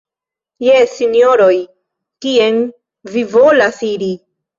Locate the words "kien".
2.25-2.57